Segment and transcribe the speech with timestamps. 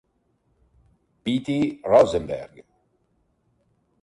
[1.23, 2.65] Petey Rosenberg